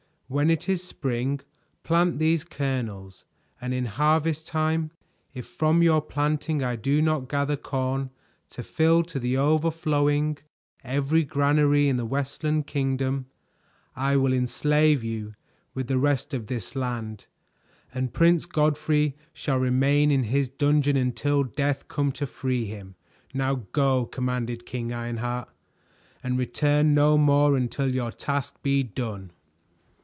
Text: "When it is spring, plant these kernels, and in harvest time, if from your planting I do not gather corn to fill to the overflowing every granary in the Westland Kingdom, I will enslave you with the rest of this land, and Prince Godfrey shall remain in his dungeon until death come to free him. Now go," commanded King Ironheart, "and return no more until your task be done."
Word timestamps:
"When 0.33 0.49
it 0.49 0.69
is 0.69 0.81
spring, 0.81 1.41
plant 1.83 2.17
these 2.17 2.45
kernels, 2.45 3.25
and 3.59 3.73
in 3.73 3.83
harvest 3.85 4.47
time, 4.47 4.91
if 5.33 5.45
from 5.45 5.83
your 5.83 6.01
planting 6.01 6.63
I 6.63 6.77
do 6.77 7.01
not 7.01 7.27
gather 7.27 7.57
corn 7.57 8.11
to 8.51 8.63
fill 8.63 9.03
to 9.03 9.19
the 9.19 9.35
overflowing 9.35 10.37
every 10.85 11.25
granary 11.25 11.89
in 11.89 11.97
the 11.97 12.05
Westland 12.05 12.65
Kingdom, 12.65 13.25
I 13.93 14.15
will 14.15 14.31
enslave 14.31 15.03
you 15.03 15.33
with 15.73 15.87
the 15.87 15.99
rest 15.99 16.33
of 16.33 16.47
this 16.47 16.77
land, 16.77 17.25
and 17.93 18.13
Prince 18.13 18.45
Godfrey 18.45 19.17
shall 19.33 19.57
remain 19.57 20.11
in 20.11 20.23
his 20.23 20.47
dungeon 20.47 20.95
until 20.95 21.43
death 21.43 21.89
come 21.89 22.13
to 22.13 22.25
free 22.25 22.63
him. 22.63 22.95
Now 23.33 23.63
go," 23.73 24.05
commanded 24.05 24.65
King 24.65 24.93
Ironheart, 24.93 25.49
"and 26.23 26.39
return 26.39 26.93
no 26.93 27.17
more 27.17 27.57
until 27.57 27.93
your 27.93 28.13
task 28.13 28.63
be 28.63 28.81
done." 28.81 29.31